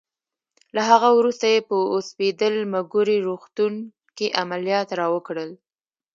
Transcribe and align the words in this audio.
له 0.75 0.81
هغه 0.89 1.09
وروسته 1.19 1.45
یې 1.53 1.59
په 1.69 1.75
اوسپیډل 1.93 2.55
مګوري 2.73 3.17
روغتون 3.27 3.73
کې 4.17 4.35
عملیات 4.41 4.89
راوکړل. 4.99 5.51